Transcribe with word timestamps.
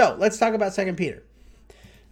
So 0.00 0.16
let's 0.18 0.38
talk 0.38 0.54
about 0.54 0.72
Second 0.72 0.96
Peter. 0.96 1.22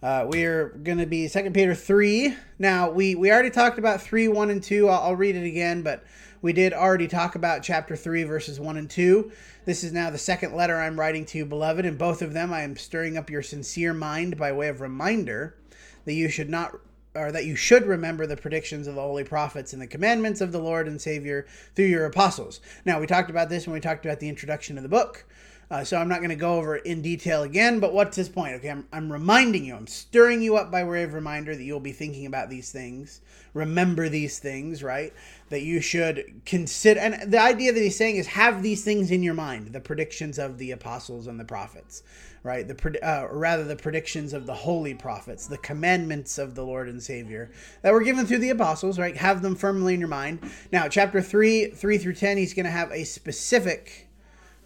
Uh, 0.03 0.27
we 0.29 0.43
are 0.43 0.69
going 0.83 0.99
to 0.99 1.07
be 1.07 1.27
Second 1.27 1.53
Peter 1.53 1.73
three. 1.73 2.35
Now 2.59 2.91
we 2.91 3.15
we 3.15 3.31
already 3.31 3.49
talked 3.49 3.79
about 3.79 3.99
three, 3.99 4.27
one, 4.27 4.51
and 4.51 4.61
two. 4.61 4.87
I'll, 4.87 5.15
read 5.15 5.35
it 5.35 5.43
again, 5.43 5.81
but 5.81 6.03
we 6.43 6.53
did 6.53 6.71
already 6.71 7.07
talk 7.07 7.33
about 7.33 7.63
chapter 7.63 7.95
three, 7.95 8.21
verses 8.25 8.59
one 8.59 8.77
and 8.77 8.87
two. 8.87 9.31
This 9.65 9.83
is 9.83 9.91
now 9.91 10.11
the 10.11 10.19
second 10.19 10.55
letter 10.55 10.79
I'm 10.79 10.99
writing 10.99 11.25
to 11.25 11.39
you, 11.39 11.47
beloved. 11.47 11.83
In 11.83 11.97
both 11.97 12.21
of 12.21 12.31
them, 12.31 12.53
I 12.53 12.61
am 12.61 12.77
stirring 12.77 13.17
up 13.17 13.27
your 13.27 13.41
sincere 13.41 13.95
mind 13.95 14.37
by 14.37 14.51
way 14.51 14.67
of 14.67 14.81
reminder 14.81 15.57
that 16.05 16.13
you 16.13 16.29
should 16.29 16.51
not 16.51 16.79
or 17.15 17.31
that 17.31 17.45
you 17.45 17.55
should 17.55 17.87
remember 17.87 18.27
the 18.27 18.37
predictions 18.37 18.85
of 18.85 18.93
the 18.93 19.01
holy 19.01 19.23
prophets 19.23 19.73
and 19.73 19.81
the 19.81 19.87
commandments 19.87 20.41
of 20.41 20.51
the 20.51 20.59
Lord 20.59 20.87
and 20.87 21.01
Savior 21.01 21.47
through 21.75 21.85
your 21.85 22.05
apostles. 22.05 22.61
Now, 22.85 22.99
we 22.99 23.07
talked 23.07 23.31
about 23.31 23.49
this 23.49 23.65
when 23.65 23.73
we 23.73 23.79
talked 23.79 24.05
about 24.05 24.19
the 24.19 24.29
introduction 24.29 24.77
of 24.77 24.83
the 24.83 24.89
book. 24.89 25.25
Uh, 25.71 25.83
so 25.83 25.97
I'm 25.97 26.07
not 26.07 26.17
going 26.17 26.31
to 26.31 26.35
go 26.35 26.55
over 26.55 26.77
in 26.77 27.03
detail 27.03 27.43
again, 27.43 27.79
but 27.79 27.93
what's 27.93 28.15
his 28.15 28.27
point? 28.27 28.55
Okay, 28.55 28.71
I'm, 28.71 28.87
I'm 28.91 29.11
reminding 29.11 29.65
you, 29.65 29.75
I'm 29.75 29.85
stirring 29.85 30.41
you 30.41 30.57
up 30.57 30.71
by 30.71 30.83
way 30.83 31.03
of 31.03 31.13
reminder 31.13 31.55
that 31.55 31.63
you'll 31.63 31.79
be 31.79 31.91
thinking 31.91 32.25
about 32.25 32.49
these 32.49 32.71
things. 32.71 33.21
Remember 33.53 34.09
these 34.09 34.39
things, 34.39 34.81
right? 34.81 35.13
That 35.49 35.61
you 35.61 35.79
should 35.79 36.41
consider. 36.45 36.99
And 36.99 37.31
the 37.31 37.39
idea 37.39 37.71
that 37.71 37.79
he's 37.79 37.95
saying 37.95 38.15
is 38.15 38.27
have 38.27 38.63
these 38.63 38.83
things 38.83 39.11
in 39.11 39.21
your 39.21 39.35
mind 39.35 39.67
the 39.71 39.79
predictions 39.79 40.39
of 40.39 40.57
the 40.57 40.71
apostles 40.71 41.27
and 41.27 41.39
the 41.39 41.45
prophets, 41.45 42.01
right? 42.41 42.67
The 42.67 43.07
uh, 43.07 43.27
rather 43.31 43.63
the 43.63 43.75
predictions 43.75 44.33
of 44.33 44.47
the 44.47 44.53
holy 44.53 44.95
prophets, 44.95 45.45
the 45.45 45.57
commandments 45.57 46.39
of 46.39 46.55
the 46.55 46.65
Lord 46.65 46.89
and 46.89 47.01
Savior 47.01 47.51
that 47.83 47.93
were 47.93 48.01
given 48.01 48.25
through 48.25 48.39
the 48.39 48.49
apostles, 48.49 48.97
right? 48.97 49.15
Have 49.17 49.43
them 49.43 49.55
firmly 49.55 49.93
in 49.93 49.99
your 49.99 50.09
mind. 50.09 50.39
Now, 50.71 50.87
chapter 50.87 51.21
3, 51.21 51.71
3 51.71 51.97
through 51.99 52.15
10, 52.15 52.37
he's 52.37 52.55
going 52.55 52.65
to 52.65 52.71
have 52.71 52.91
a 52.91 53.03
specific 53.03 54.08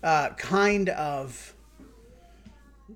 uh, 0.03 0.29
kind 0.31 0.89
of 0.89 1.55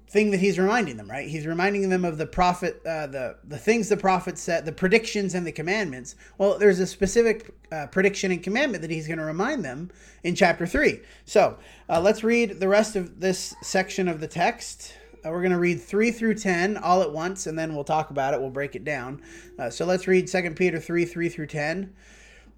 thing 0.09 0.31
that 0.31 0.39
he's 0.39 0.59
reminding 0.59 0.95
them, 0.95 1.09
right? 1.09 1.27
He's 1.27 1.45
reminding 1.45 1.89
them 1.89 2.05
of 2.05 2.17
the 2.17 2.25
prophet, 2.25 2.81
uh, 2.85 3.07
the 3.07 3.37
the 3.43 3.57
things 3.57 3.89
the 3.89 3.97
prophet 3.97 4.37
said, 4.37 4.65
the 4.65 4.71
predictions 4.71 5.33
and 5.33 5.45
the 5.45 5.51
commandments. 5.51 6.15
Well, 6.37 6.57
there's 6.57 6.79
a 6.79 6.87
specific 6.87 7.53
uh, 7.71 7.87
prediction 7.87 8.31
and 8.31 8.41
commandment 8.43 8.81
that 8.83 8.91
he's 8.91 9.07
going 9.07 9.19
to 9.19 9.25
remind 9.25 9.65
them 9.65 9.89
in 10.23 10.35
chapter 10.35 10.65
three. 10.65 11.01
So 11.25 11.57
uh, 11.89 11.99
let's 11.99 12.23
read 12.23 12.59
the 12.59 12.67
rest 12.67 12.95
of 12.95 13.19
this 13.19 13.55
section 13.61 14.07
of 14.07 14.19
the 14.19 14.27
text. 14.27 14.93
Uh, 15.25 15.31
we're 15.31 15.41
going 15.41 15.51
to 15.51 15.59
read 15.59 15.81
three 15.81 16.11
through 16.11 16.35
ten 16.35 16.77
all 16.77 17.01
at 17.01 17.11
once, 17.11 17.47
and 17.47 17.57
then 17.57 17.73
we'll 17.73 17.83
talk 17.83 18.09
about 18.09 18.33
it. 18.33 18.39
We'll 18.39 18.49
break 18.49 18.75
it 18.75 18.85
down. 18.85 19.21
Uh, 19.59 19.69
so 19.69 19.85
let's 19.85 20.07
read 20.07 20.29
Second 20.29 20.55
Peter 20.55 20.79
three 20.79 21.05
three 21.05 21.27
through 21.27 21.47
ten. 21.47 21.93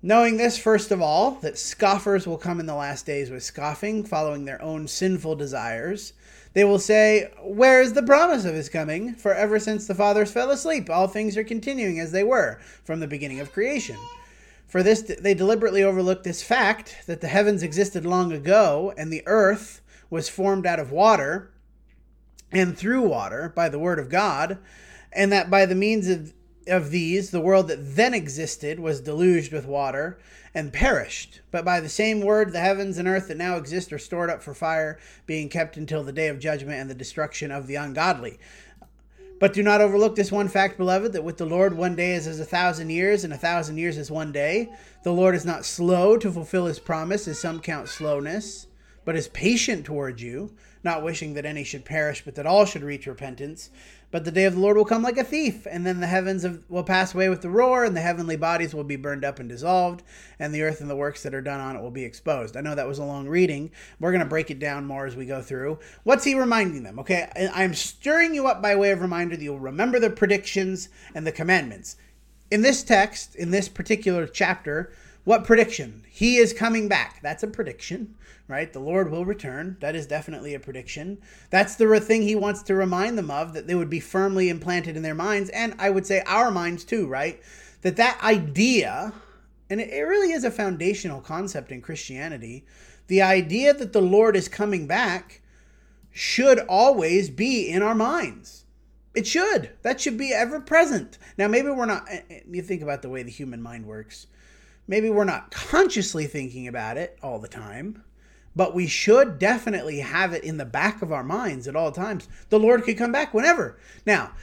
Knowing 0.02 0.38
this, 0.38 0.58
first 0.58 0.92
of 0.92 1.02
all, 1.02 1.32
that 1.42 1.58
scoffers 1.58 2.26
will 2.26 2.38
come 2.38 2.62
in 2.62 2.66
the 2.66 2.76
last 2.76 3.06
days 3.06 3.30
with 3.30 3.44
scoffing, 3.44 4.02
following 4.02 4.46
their 4.46 4.62
own 4.62 4.88
sinful 4.88 5.36
desires. 5.36 6.14
They 6.54 6.64
will 6.64 6.80
say, 6.80 7.32
Where 7.44 7.82
is 7.82 7.92
the 7.92 8.04
promise 8.04 8.46
of 8.46 8.56
his 8.56 8.70
coming? 8.70 9.14
For 9.14 9.34
ever 9.34 9.60
since 9.60 9.88
the 9.88 9.96
fathers 9.96 10.32
fell 10.32 10.52
asleep, 10.52 10.90
all 10.90 11.08
things 11.08 11.36
are 11.36 11.44
continuing 11.44 12.00
as 12.00 12.14
they 12.14 12.24
were 12.24 12.60
from 12.86 13.02
the 13.02 13.08
beginning 13.08 13.42
of 13.42 13.52
creation. 13.52 13.98
For 14.68 14.84
this, 14.84 15.02
they 15.02 15.34
deliberately 15.34 15.84
overlook 15.84 16.24
this 16.24 16.44
fact 16.44 16.96
that 17.08 17.20
the 17.20 17.28
heavens 17.28 17.62
existed 17.62 18.06
long 18.06 18.32
ago, 18.32 18.94
and 18.98 19.12
the 19.12 19.24
earth 19.26 19.82
was 20.10 20.30
formed 20.30 20.66
out 20.66 20.80
of 20.80 20.94
water 20.94 21.52
and 22.54 22.78
through 22.78 23.02
water 23.02 23.52
by 23.54 23.68
the 23.68 23.80
word 23.80 24.00
of 24.00 24.10
God, 24.10 24.60
and 25.12 25.32
that 25.34 25.50
by 25.50 25.66
the 25.66 25.76
means 25.76 26.08
of 26.08 26.34
of 26.68 26.92
these, 26.92 27.32
the 27.32 27.40
world 27.40 27.68
that 27.68 27.96
then 27.96 28.14
existed 28.14 28.80
was 28.80 29.02
deluged 29.02 29.52
with 29.52 29.66
water 29.66 30.20
and 30.54 30.74
perished. 30.74 31.42
But 31.52 31.66
by 31.66 31.80
the 31.80 31.90
same 31.90 32.22
word, 32.22 32.52
the 32.52 32.60
heavens 32.60 32.98
and 32.98 33.08
earth 33.08 33.28
that 33.28 33.38
now 33.38 33.58
exist 33.58 33.94
are 33.94 34.00
stored 34.00 34.30
up 34.30 34.42
for 34.42 34.54
fire, 34.54 35.00
being 35.26 35.50
kept 35.50 35.78
until 35.78 36.04
the 36.04 36.12
day 36.12 36.28
of 36.28 36.40
judgment 36.40 36.80
and 36.80 36.90
the 36.90 36.96
destruction 36.96 37.52
of 37.52 37.68
the 37.68 37.76
ungodly. 37.76 38.40
But 39.40 39.54
do 39.54 39.64
not 39.64 39.80
overlook 39.80 40.16
this 40.16 40.34
one 40.34 40.50
fact, 40.50 40.78
beloved, 40.78 41.14
that 41.14 41.24
with 41.24 41.38
the 41.38 41.46
Lord 41.46 41.74
one 41.74 41.96
day 41.96 42.12
is 42.12 42.28
as 42.28 42.42
a 42.42 42.46
thousand 42.46 42.90
years, 42.90 43.24
and 43.24 43.32
a 43.32 43.38
thousand 43.38 43.78
years 43.78 43.98
is 43.98 44.12
one 44.12 44.34
day. 44.34 44.70
The 45.04 45.14
Lord 45.14 45.34
is 45.34 45.46
not 45.46 45.66
slow 45.66 46.18
to 46.18 46.32
fulfill 46.32 46.66
his 46.66 46.80
promise, 46.80 47.26
as 47.26 47.40
some 47.40 47.62
count 47.62 47.88
slowness, 47.88 48.68
but 49.06 49.16
is 49.16 49.30
patient 49.30 49.86
towards 49.86 50.22
you, 50.22 50.54
not 50.84 51.04
wishing 51.04 51.34
that 51.34 51.46
any 51.46 51.64
should 51.64 51.86
perish, 51.86 52.24
but 52.24 52.36
that 52.36 52.46
all 52.46 52.66
should 52.66 52.84
reach 52.84 53.08
repentance. 53.08 53.70
But 54.12 54.26
the 54.26 54.32
day 54.32 54.46
of 54.46 54.56
the 54.56 54.60
Lord 54.60 54.76
will 54.76 54.86
come 54.86 55.04
like 55.04 55.18
a 55.18 55.24
thief, 55.24 55.68
and 55.70 55.86
then 55.86 56.00
the 56.00 56.08
heavens 56.08 56.46
will 56.68 56.84
pass 56.84 57.14
away 57.14 57.30
with 57.30 57.42
the 57.42 57.50
roar, 57.50 57.84
and 57.84 57.96
the 57.96 58.02
heavenly 58.02 58.38
bodies 58.38 58.74
will 58.74 58.84
be 58.84 58.96
burned 58.96 59.24
up 59.24 59.40
and 59.40 59.48
dissolved, 59.48 60.02
and 60.40 60.54
the 60.54 60.64
earth 60.64 60.82
and 60.82 60.90
the 60.90 60.96
works 60.96 61.22
that 61.24 61.36
are 61.36 61.42
done 61.42 61.60
on 61.60 61.76
it 61.76 61.82
will 61.82 61.92
be 61.92 62.06
exposed. 62.06 62.58
I 62.58 62.62
know 62.62 62.74
that 62.74 62.88
was 62.88 62.98
a 62.98 63.04
long 63.04 63.28
reading. 63.28 63.72
We're 64.00 64.12
going 64.12 64.24
to 64.24 64.30
break 64.30 64.50
it 64.50 64.58
down 64.58 64.86
more 64.86 65.06
as 65.06 65.16
we 65.16 65.26
go 65.26 65.42
through. 65.42 65.78
What's 66.04 66.24
he 66.24 66.34
reminding 66.34 66.84
them? 66.84 66.98
Okay, 67.00 67.30
I'm 67.54 67.76
stirring 67.76 68.34
you 68.34 68.48
up 68.48 68.62
by 68.62 68.76
way 68.76 68.92
of 68.92 69.02
reminder 69.02 69.36
that 69.36 69.44
you'll 69.44 69.60
remember 69.60 70.00
the 70.00 70.10
predictions 70.10 70.90
and 71.14 71.28
the 71.28 71.32
commandments. 71.32 71.98
In 72.50 72.64
this 72.64 72.82
text, 72.82 73.36
in 73.36 73.52
this 73.52 73.70
particular 73.70 74.26
chapter, 74.26 74.92
what 75.30 75.44
prediction? 75.44 76.04
He 76.10 76.38
is 76.38 76.54
coming 76.54 76.88
back. 76.88 77.20
That's 77.22 77.44
a 77.44 77.48
prediction 77.48 78.16
right? 78.50 78.74
The 78.74 78.80
Lord 78.80 79.12
will 79.12 79.26
return. 79.26 79.78
That 79.80 79.96
is 79.96 80.08
definitely 80.08 80.56
a 80.56 80.60
prediction. 80.60 81.20
That's 81.52 81.76
the 81.76 82.00
thing 82.00 82.24
he 82.24 82.36
wants 82.36 82.64
to 82.64 82.74
remind 82.74 83.16
them 83.16 83.30
of, 83.30 83.54
that 83.54 83.68
they 83.68 83.76
would 83.76 83.92
be 83.92 84.00
firmly 84.00 84.50
implanted 84.50 84.98
in 84.98 85.04
their 85.04 85.14
minds, 85.14 85.52
and 85.52 85.76
I 85.78 85.92
would 85.92 86.08
say 86.08 86.24
our 86.26 86.50
minds 86.50 86.84
too, 86.84 87.06
right? 87.06 87.40
That 87.84 87.96
that 87.98 88.20
idea, 88.24 89.14
and 89.70 89.80
it 89.80 90.02
really 90.02 90.34
is 90.34 90.44
a 90.44 90.52
foundational 90.52 91.22
concept 91.22 91.72
in 91.72 91.82
Christianity, 91.82 92.66
the 93.06 93.22
idea 93.22 93.72
that 93.76 93.94
the 93.94 94.02
Lord 94.02 94.36
is 94.36 94.48
coming 94.48 94.88
back 94.88 95.42
should 96.12 96.58
always 96.68 97.30
be 97.30 97.70
in 97.70 97.84
our 97.84 97.96
minds. 97.96 98.66
It 99.14 99.28
should. 99.28 99.72
That 99.84 100.02
should 100.02 100.18
be 100.18 100.34
ever 100.34 100.60
present. 100.60 101.20
Now, 101.38 101.48
maybe 101.48 101.70
we're 101.70 101.86
not, 101.86 102.06
eh, 102.10 102.22
eh, 102.32 102.40
you 102.50 102.64
think 102.64 102.82
about 102.82 103.04
the 103.04 103.10
way 103.10 103.22
the 103.22 103.30
human 103.30 103.62
mind 103.62 103.86
works. 103.86 104.26
Maybe 104.90 105.10
we're 105.10 105.24
not 105.24 105.52
consciously 105.52 106.26
thinking 106.26 106.68
about 106.68 106.98
it 106.98 107.18
all 107.24 107.40
the 107.40 107.48
time 107.48 108.04
but 108.56 108.76
we 108.76 108.88
should 108.88 109.40
definitely 109.40 110.00
have 110.00 110.34
it 110.34 110.44
in 110.44 110.58
the 110.58 110.66
back 110.66 111.02
of 111.02 111.14
our 111.14 111.24
minds 111.24 111.68
at 111.68 111.76
all 111.78 111.94
times. 111.94 112.28
The 112.50 112.60
Lord 112.60 112.84
could 112.84 112.98
come 112.98 113.12
back 113.12 113.34
whenever. 113.34 113.78
Now, 114.06 114.34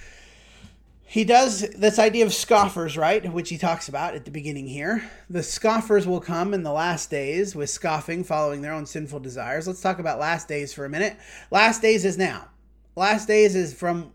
he 1.05 1.23
does 1.23 1.69
this 1.71 1.99
idea 1.99 2.25
of 2.25 2.33
scoffers, 2.33 2.97
right? 2.97 3.31
Which 3.31 3.51
he 3.51 3.59
talks 3.59 3.89
about 3.89 4.15
at 4.15 4.25
the 4.25 4.31
beginning 4.31 4.69
here. 4.69 5.09
The 5.29 5.43
scoffers 5.43 6.07
will 6.07 6.21
come 6.21 6.55
in 6.55 6.63
the 6.63 6.73
last 6.73 7.11
days 7.11 7.55
with 7.55 7.69
scoffing, 7.69 8.25
following 8.25 8.63
their 8.63 8.73
own 8.73 8.87
sinful 8.87 9.21
desires. 9.21 9.69
Let's 9.69 9.81
talk 9.81 9.99
about 9.99 10.19
last 10.19 10.49
days 10.49 10.73
for 10.73 10.85
a 10.85 10.89
minute. 10.89 11.17
Last 11.51 11.83
days 11.83 12.05
is 12.05 12.17
now. 12.17 12.49
Last 12.97 13.29
days 13.29 13.55
is 13.55 13.75
from. 13.75 14.13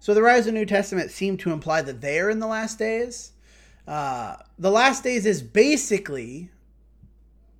So 0.00 0.14
the 0.14 0.22
rise 0.22 0.40
of 0.40 0.46
the 0.46 0.52
New 0.52 0.66
Testament 0.66 1.10
seem 1.10 1.36
to 1.38 1.52
imply 1.52 1.82
that 1.82 2.00
they 2.00 2.18
are 2.18 2.28
in 2.28 2.40
the 2.40 2.46
last 2.46 2.78
days. 2.78 3.32
Uh, 3.90 4.36
the 4.56 4.70
last 4.70 5.02
days 5.02 5.26
is 5.26 5.42
basically 5.42 6.48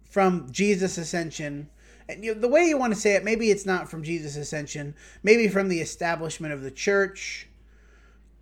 from 0.09 0.47
Jesus' 0.53 0.97
ascension. 0.97 1.69
And 2.09 2.25
you 2.25 2.33
know, 2.33 2.41
the 2.41 2.47
way 2.47 2.67
you 2.67 2.79
want 2.79 2.95
to 2.95 3.01
say 3.01 3.17
it, 3.17 3.25
maybe 3.25 3.51
it's 3.51 3.67
not 3.67 3.91
from 3.91 4.05
Jesus' 4.05 4.37
ascension, 4.37 4.95
maybe 5.25 5.49
from 5.49 5.69
the 5.69 5.81
establishment 5.81 6.55
of 6.55 6.63
the 6.63 6.71
church 6.71 7.49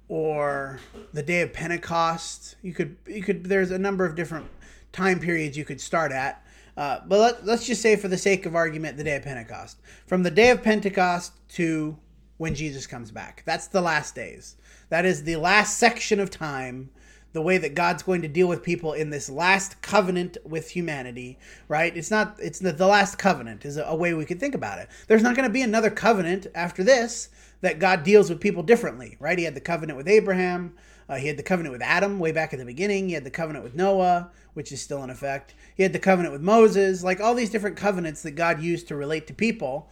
or 0.07 0.81
the 1.15 1.23
day 1.23 1.41
of 1.41 1.55
Pentecost. 1.55 2.57
You 2.61 2.75
could 2.75 2.99
you 3.07 3.23
could 3.23 3.45
there's 3.45 3.71
a 3.71 3.79
number 3.79 4.05
of 4.05 4.15
different 4.15 4.49
time 4.93 5.19
periods 5.19 5.57
you 5.57 5.65
could 5.65 5.81
start 5.81 6.13
at. 6.13 6.45
Uh, 6.77 7.01
but 7.07 7.19
let, 7.19 7.47
let's 7.47 7.67
just 7.67 7.81
say, 7.81 7.97
for 7.97 8.09
the 8.09 8.19
sake 8.19 8.45
of 8.45 8.55
argument, 8.55 8.99
the 8.99 9.05
day 9.05 9.17
of 9.17 9.23
Pentecost. 9.23 9.79
From 10.07 10.23
the 10.23 10.31
day 10.31 10.51
of 10.51 10.63
Pentecost 10.63 11.33
to 11.55 11.97
when 12.37 12.55
Jesus 12.55 12.87
comes 12.87 13.11
back. 13.11 13.43
That's 13.47 13.67
the 13.67 13.81
last 13.81 14.15
days. 14.15 14.57
That 14.91 15.07
is 15.07 15.25
the 15.25 15.37
last 15.37 15.79
section 15.79 16.21
of 16.21 16.29
time 16.29 16.91
the 17.33 17.43
way 17.43 17.59
that 17.59 17.75
God's 17.75 18.03
going 18.03 18.23
to 18.23 18.29
deal 18.29 18.49
with 18.49 18.63
people 18.63 18.93
in 18.93 19.11
this 19.11 19.29
last 19.29 19.83
covenant 19.83 20.39
with 20.45 20.71
humanity, 20.71 21.39
right? 21.69 21.95
It's 21.97 22.11
not, 22.11 22.37
it's 22.39 22.59
the, 22.59 22.73
the 22.73 22.87
last 22.87 23.19
covenant 23.19 23.65
is 23.65 23.77
a, 23.77 23.85
a 23.85 23.95
way 23.95 24.15
we 24.15 24.25
could 24.25 24.41
think 24.41 24.55
about 24.55 24.79
it. 24.79 24.89
There's 25.07 25.23
not 25.23 25.37
going 25.37 25.49
to 25.49 25.53
be 25.53 25.63
another 25.63 25.91
covenant 25.91 26.47
after 26.55 26.83
this 26.83 27.29
that 27.61 27.79
God 27.79 28.03
deals 28.03 28.31
with 28.31 28.41
people 28.41 28.63
differently, 28.63 29.17
right? 29.21 29.39
He 29.39 29.45
had 29.45 29.55
the 29.55 29.61
covenant 29.61 29.97
with 29.97 30.09
Abraham. 30.09 30.75
Uh, 31.09 31.17
he 31.17 31.27
had 31.27 31.37
the 31.37 31.43
covenant 31.43 31.73
with 31.73 31.83
Adam 31.83 32.19
way 32.19 32.33
back 32.33 32.53
at 32.53 32.59
the 32.59 32.65
beginning. 32.65 33.09
He 33.09 33.15
had 33.15 33.25
the 33.25 33.31
covenant 33.31 33.65
with 33.65 33.75
Noah, 33.75 34.31
which 34.55 34.73
is 34.73 34.81
still 34.81 35.03
in 35.03 35.11
effect. 35.11 35.55
He 35.75 35.83
had 35.83 35.93
the 35.93 35.99
covenant 35.99 36.33
with 36.33 36.43
Moses, 36.43 37.03
like 37.03 37.21
all 37.21 37.35
these 37.35 37.51
different 37.51 37.77
covenants 37.77 38.23
that 38.23 38.33
God 38.33 38.61
used 38.61 38.89
to 38.89 38.97
relate 38.97 39.27
to 39.27 39.35
people. 39.35 39.91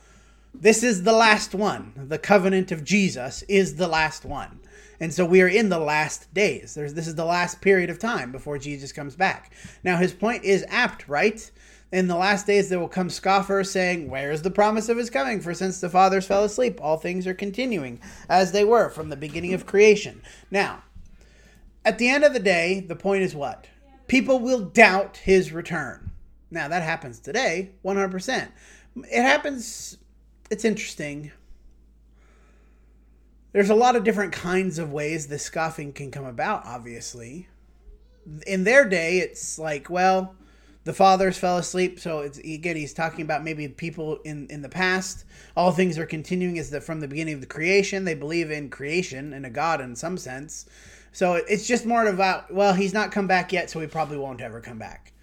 This 0.54 0.82
is 0.82 1.02
the 1.02 1.12
last 1.12 1.54
one. 1.54 1.92
The 1.96 2.18
covenant 2.18 2.72
of 2.72 2.84
Jesus 2.84 3.42
is 3.42 3.76
the 3.76 3.88
last 3.88 4.24
one. 4.24 4.60
And 5.00 5.12
so 5.12 5.24
we 5.24 5.42
are 5.42 5.48
in 5.48 5.68
the 5.68 5.78
last 5.78 6.32
days. 6.32 6.74
There's, 6.74 6.94
this 6.94 7.06
is 7.06 7.14
the 7.14 7.24
last 7.24 7.60
period 7.60 7.90
of 7.90 7.98
time 7.98 8.32
before 8.32 8.58
Jesus 8.58 8.92
comes 8.92 9.16
back. 9.16 9.52
Now, 9.84 9.96
his 9.96 10.12
point 10.12 10.44
is 10.44 10.64
apt, 10.68 11.08
right? 11.08 11.50
In 11.92 12.08
the 12.08 12.16
last 12.16 12.46
days, 12.46 12.68
there 12.68 12.78
will 12.78 12.88
come 12.88 13.10
scoffers 13.10 13.70
saying, 13.70 14.10
Where 14.10 14.32
is 14.32 14.42
the 14.42 14.50
promise 14.50 14.88
of 14.88 14.96
his 14.96 15.10
coming? 15.10 15.40
For 15.40 15.54
since 15.54 15.80
the 15.80 15.88
fathers 15.90 16.26
fell 16.26 16.44
asleep, 16.44 16.80
all 16.82 16.96
things 16.96 17.26
are 17.26 17.34
continuing 17.34 18.00
as 18.28 18.52
they 18.52 18.64
were 18.64 18.88
from 18.88 19.08
the 19.08 19.16
beginning 19.16 19.54
of 19.54 19.66
creation. 19.66 20.22
Now, 20.50 20.82
at 21.84 21.98
the 21.98 22.08
end 22.08 22.24
of 22.24 22.32
the 22.32 22.40
day, 22.40 22.80
the 22.80 22.96
point 22.96 23.22
is 23.22 23.34
what? 23.34 23.66
People 24.08 24.40
will 24.40 24.60
doubt 24.60 25.18
his 25.18 25.52
return. 25.52 26.10
Now, 26.50 26.68
that 26.68 26.82
happens 26.82 27.18
today, 27.18 27.72
100%. 27.84 28.48
It 28.96 29.22
happens 29.22 29.98
it's 30.50 30.64
interesting. 30.64 31.32
There's 33.56 33.70
a 33.70 33.74
lot 33.74 33.96
of 33.96 34.04
different 34.04 34.34
kinds 34.34 34.78
of 34.78 34.92
ways 34.92 35.28
the 35.28 35.38
scoffing 35.38 35.94
can 35.94 36.10
come 36.10 36.26
about, 36.26 36.66
obviously. 36.66 37.48
In 38.46 38.64
their 38.64 38.86
day, 38.86 39.20
it's 39.20 39.58
like, 39.58 39.88
well, 39.88 40.36
the 40.84 40.92
fathers 40.92 41.38
fell 41.38 41.56
asleep. 41.56 41.98
So 41.98 42.20
it's 42.20 42.36
again, 42.36 42.76
he's 42.76 42.92
talking 42.92 43.22
about 43.22 43.44
maybe 43.44 43.66
people 43.66 44.18
in 44.26 44.46
in 44.48 44.60
the 44.60 44.68
past. 44.68 45.24
All 45.56 45.72
things 45.72 45.96
are 45.96 46.04
continuing 46.04 46.58
as 46.58 46.68
the 46.68 46.82
from 46.82 47.00
the 47.00 47.08
beginning 47.08 47.32
of 47.32 47.40
the 47.40 47.46
creation. 47.46 48.04
They 48.04 48.12
believe 48.12 48.50
in 48.50 48.68
creation 48.68 49.32
and 49.32 49.46
a 49.46 49.50
God 49.50 49.80
in 49.80 49.96
some 49.96 50.18
sense. 50.18 50.66
So 51.12 51.36
it's 51.36 51.66
just 51.66 51.86
more 51.86 52.06
about 52.06 52.52
well, 52.52 52.74
he's 52.74 52.92
not 52.92 53.10
come 53.10 53.26
back 53.26 53.54
yet, 53.54 53.70
so 53.70 53.80
he 53.80 53.86
probably 53.86 54.18
won't 54.18 54.42
ever 54.42 54.60
come 54.60 54.78
back. 54.78 55.14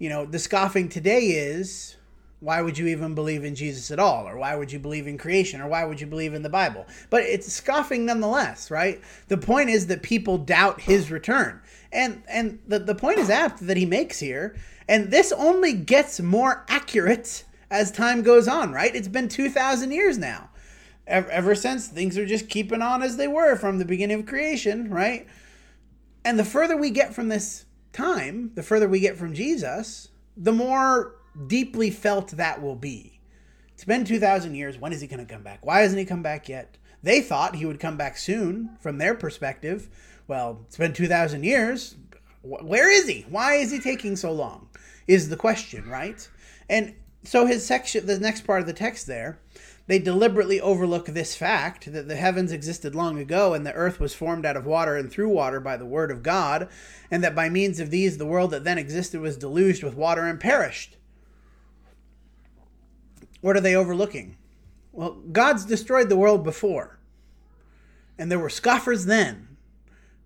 You 0.00 0.08
know, 0.08 0.26
the 0.26 0.40
scoffing 0.40 0.88
today 0.88 1.26
is 1.26 1.94
why 2.40 2.62
would 2.62 2.78
you 2.78 2.86
even 2.86 3.14
believe 3.14 3.44
in 3.44 3.54
Jesus 3.54 3.90
at 3.90 3.98
all? 3.98 4.28
Or 4.28 4.38
why 4.38 4.54
would 4.54 4.70
you 4.70 4.78
believe 4.78 5.06
in 5.06 5.18
creation? 5.18 5.60
Or 5.60 5.68
why 5.68 5.84
would 5.84 6.00
you 6.00 6.06
believe 6.06 6.34
in 6.34 6.42
the 6.42 6.48
Bible? 6.48 6.86
But 7.10 7.22
it's 7.22 7.52
scoffing 7.52 8.06
nonetheless, 8.06 8.70
right? 8.70 9.00
The 9.26 9.38
point 9.38 9.70
is 9.70 9.88
that 9.88 10.02
people 10.02 10.38
doubt 10.38 10.80
his 10.80 11.10
return. 11.10 11.60
And 11.90 12.22
and 12.28 12.60
the, 12.66 12.78
the 12.78 12.94
point 12.94 13.18
is 13.18 13.30
apt 13.30 13.66
that 13.66 13.76
he 13.76 13.86
makes 13.86 14.20
here. 14.20 14.56
And 14.88 15.10
this 15.10 15.32
only 15.32 15.72
gets 15.72 16.20
more 16.20 16.64
accurate 16.68 17.44
as 17.70 17.90
time 17.90 18.22
goes 18.22 18.46
on, 18.48 18.72
right? 18.72 18.94
It's 18.94 19.08
been 19.08 19.28
2,000 19.28 19.90
years 19.90 20.16
now. 20.16 20.48
Ever, 21.06 21.30
ever 21.30 21.54
since 21.54 21.88
things 21.88 22.16
are 22.16 22.26
just 22.26 22.48
keeping 22.48 22.82
on 22.82 23.02
as 23.02 23.16
they 23.16 23.28
were 23.28 23.56
from 23.56 23.78
the 23.78 23.84
beginning 23.84 24.20
of 24.20 24.26
creation, 24.26 24.90
right? 24.90 25.26
And 26.24 26.38
the 26.38 26.44
further 26.44 26.76
we 26.76 26.90
get 26.90 27.14
from 27.14 27.28
this 27.28 27.64
time, 27.92 28.52
the 28.54 28.62
further 28.62 28.88
we 28.88 29.00
get 29.00 29.16
from 29.16 29.34
Jesus, 29.34 30.08
the 30.36 30.52
more 30.52 31.17
deeply 31.46 31.90
felt 31.90 32.30
that 32.32 32.60
will 32.60 32.76
be. 32.76 33.20
It's 33.74 33.84
been 33.84 34.04
2,000 34.04 34.54
years. 34.54 34.78
When 34.78 34.92
is 34.92 35.00
he 35.00 35.06
going 35.06 35.24
to 35.24 35.32
come 35.32 35.42
back? 35.42 35.64
Why 35.64 35.80
hasn't 35.80 36.00
he 36.00 36.04
come 36.04 36.22
back 36.22 36.48
yet? 36.48 36.76
They 37.02 37.20
thought 37.20 37.56
he 37.56 37.66
would 37.66 37.78
come 37.78 37.96
back 37.96 38.18
soon 38.18 38.76
from 38.80 38.98
their 38.98 39.14
perspective. 39.14 39.88
Well, 40.26 40.64
it's 40.66 40.76
been 40.76 40.92
2,000 40.92 41.44
years. 41.44 41.94
Where 42.42 42.90
is 42.90 43.06
he? 43.06 43.24
Why 43.28 43.54
is 43.54 43.70
he 43.70 43.78
taking 43.78 44.16
so 44.16 44.32
long? 44.32 44.68
Is 45.06 45.28
the 45.28 45.36
question, 45.36 45.88
right? 45.88 46.28
And 46.68 46.94
so 47.22 47.46
his 47.46 47.64
section, 47.64 48.06
the 48.06 48.18
next 48.18 48.42
part 48.42 48.60
of 48.60 48.66
the 48.66 48.72
text 48.72 49.06
there, 49.06 49.38
they 49.86 49.98
deliberately 49.98 50.60
overlook 50.60 51.06
this 51.06 51.34
fact 51.34 51.92
that 51.92 52.08
the 52.08 52.16
heavens 52.16 52.52
existed 52.52 52.94
long 52.94 53.18
ago 53.18 53.54
and 53.54 53.64
the 53.64 53.72
earth 53.72 54.00
was 54.00 54.14
formed 54.14 54.44
out 54.44 54.56
of 54.56 54.66
water 54.66 54.96
and 54.96 55.10
through 55.10 55.30
water 55.30 55.60
by 55.60 55.76
the 55.76 55.86
word 55.86 56.10
of 56.10 56.22
God, 56.22 56.68
and 57.10 57.24
that 57.24 57.34
by 57.34 57.48
means 57.48 57.80
of 57.80 57.90
these 57.90 58.18
the 58.18 58.26
world 58.26 58.50
that 58.50 58.64
then 58.64 58.76
existed 58.76 59.20
was 59.20 59.38
deluged 59.38 59.82
with 59.82 59.94
water 59.94 60.22
and 60.22 60.38
perished. 60.38 60.96
What 63.40 63.56
are 63.56 63.60
they 63.60 63.74
overlooking? 63.74 64.36
Well, 64.92 65.18
God's 65.32 65.64
destroyed 65.64 66.08
the 66.08 66.16
world 66.16 66.42
before. 66.42 66.98
And 68.18 68.30
there 68.30 68.38
were 68.38 68.50
scoffers 68.50 69.06
then 69.06 69.56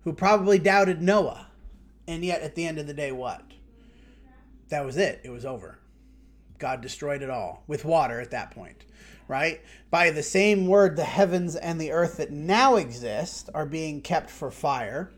who 0.03 0.13
probably 0.13 0.59
doubted 0.59 1.01
Noah. 1.01 1.47
And 2.07 2.25
yet, 2.25 2.41
at 2.41 2.55
the 2.55 2.65
end 2.65 2.79
of 2.79 2.87
the 2.87 2.93
day, 2.93 3.11
what? 3.11 3.43
That 4.69 4.85
was 4.85 4.97
it. 4.97 5.21
It 5.23 5.29
was 5.29 5.45
over. 5.45 5.79
God 6.57 6.81
destroyed 6.81 7.21
it 7.21 7.29
all 7.29 7.63
with 7.67 7.85
water 7.85 8.19
at 8.19 8.31
that 8.31 8.51
point, 8.51 8.85
right? 9.27 9.61
By 9.89 10.09
the 10.09 10.23
same 10.23 10.67
word, 10.67 10.95
the 10.95 11.03
heavens 11.03 11.55
and 11.55 11.79
the 11.79 11.91
earth 11.91 12.17
that 12.17 12.31
now 12.31 12.75
exist 12.75 13.49
are 13.53 13.65
being 13.65 14.01
kept 14.01 14.29
for 14.29 14.49
fire 14.49 15.11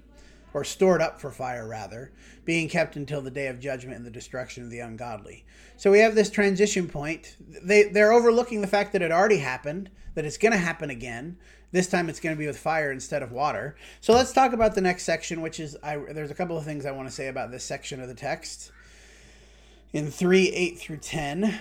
or 0.56 0.64
stored 0.64 1.02
up 1.02 1.20
for 1.20 1.32
fire 1.32 1.68
rather, 1.68 2.14
being 2.46 2.70
kept 2.70 2.96
until 2.96 3.22
the 3.22 3.30
day 3.30 3.48
of 3.48 3.60
judgment 3.60 3.98
and 3.98 4.06
the 4.06 4.10
destruction 4.10 4.64
of 4.64 4.70
the 4.70 4.80
ungodly. 4.80 5.44
So 5.76 5.92
we 5.92 6.00
have 6.00 6.16
this 6.16 6.30
transition 6.30 6.88
point. 6.88 7.36
They 7.62 7.84
they're 7.84 8.14
overlooking 8.14 8.62
the 8.62 8.68
fact 8.68 8.94
that 8.94 9.02
it 9.02 9.12
already 9.12 9.40
happened, 9.40 9.90
that 10.14 10.24
it's 10.24 10.38
going 10.38 10.54
to 10.54 10.58
happen 10.58 10.90
again. 10.90 11.38
This 11.74 11.88
time 11.88 12.08
it's 12.08 12.22
going 12.22 12.34
to 12.34 12.40
be 12.40 12.48
with 12.48 12.58
fire 12.58 12.90
instead 12.90 13.22
of 13.22 13.34
water. 13.34 13.76
So 14.00 14.14
let's 14.14 14.32
talk 14.32 14.54
about 14.54 14.76
the 14.76 14.82
next 14.82 15.04
section, 15.04 15.42
which 15.42 15.60
is 15.60 15.76
I, 15.84 15.98
there's 15.98 16.32
a 16.32 16.36
couple 16.36 16.58
of 16.58 16.64
things 16.64 16.86
I 16.86 16.92
want 16.92 17.10
to 17.10 17.14
say 17.14 17.28
about 17.28 17.52
this 17.52 17.66
section 17.66 18.00
of 18.00 18.08
the 18.08 18.16
text. 18.16 18.72
In 19.92 20.10
3 20.10 20.48
8 20.52 20.80
through 20.80 20.98
10. 20.98 21.60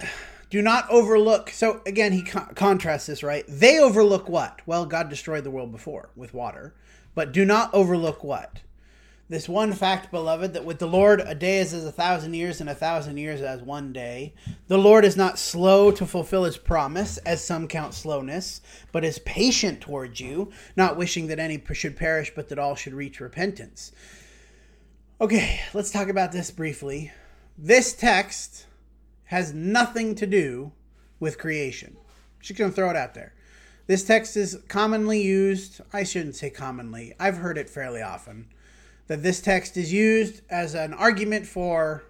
Do 0.48 0.62
not 0.62 0.88
overlook. 0.88 1.50
So 1.50 1.82
again, 1.84 2.12
he 2.12 2.22
con- 2.22 2.54
contrasts 2.54 3.04
this, 3.04 3.22
right? 3.22 3.44
They 3.46 3.78
overlook 3.78 4.30
what? 4.30 4.62
Well, 4.64 4.86
God 4.86 5.10
destroyed 5.10 5.44
the 5.44 5.50
world 5.50 5.70
before 5.70 6.08
with 6.16 6.32
water. 6.32 6.74
But 7.18 7.32
do 7.32 7.44
not 7.44 7.74
overlook 7.74 8.22
what? 8.22 8.60
This 9.28 9.48
one 9.48 9.72
fact, 9.72 10.12
beloved, 10.12 10.52
that 10.52 10.64
with 10.64 10.78
the 10.78 10.86
Lord 10.86 11.20
a 11.20 11.34
day 11.34 11.58
is 11.58 11.74
as 11.74 11.84
a 11.84 11.90
thousand 11.90 12.34
years, 12.34 12.60
and 12.60 12.70
a 12.70 12.76
thousand 12.76 13.16
years 13.16 13.40
as 13.40 13.60
one 13.60 13.92
day. 13.92 14.34
The 14.68 14.78
Lord 14.78 15.04
is 15.04 15.16
not 15.16 15.36
slow 15.36 15.90
to 15.90 16.06
fulfill 16.06 16.44
his 16.44 16.56
promise, 16.56 17.16
as 17.26 17.42
some 17.42 17.66
count 17.66 17.94
slowness, 17.94 18.60
but 18.92 19.04
is 19.04 19.18
patient 19.18 19.80
towards 19.80 20.20
you, 20.20 20.52
not 20.76 20.96
wishing 20.96 21.26
that 21.26 21.40
any 21.40 21.60
should 21.72 21.96
perish, 21.96 22.30
but 22.36 22.50
that 22.50 22.58
all 22.60 22.76
should 22.76 22.94
reach 22.94 23.18
repentance. 23.18 23.90
Okay, 25.20 25.60
let's 25.74 25.90
talk 25.90 26.06
about 26.06 26.30
this 26.30 26.52
briefly. 26.52 27.10
This 27.58 27.94
text 27.94 28.66
has 29.24 29.52
nothing 29.52 30.14
to 30.14 30.26
do 30.28 30.70
with 31.18 31.36
creation. 31.36 31.96
Just 32.38 32.56
gonna 32.56 32.70
throw 32.70 32.90
it 32.90 32.96
out 32.96 33.14
there. 33.14 33.34
This 33.88 34.04
text 34.04 34.36
is 34.36 34.60
commonly 34.68 35.22
used, 35.22 35.80
I 35.94 36.04
shouldn't 36.04 36.36
say 36.36 36.50
commonly, 36.50 37.14
I've 37.18 37.38
heard 37.38 37.56
it 37.56 37.70
fairly 37.70 38.02
often, 38.02 38.46
that 39.06 39.22
this 39.22 39.40
text 39.40 39.78
is 39.78 39.94
used 39.94 40.42
as 40.50 40.74
an 40.74 40.92
argument 40.92 41.46
for 41.46 42.04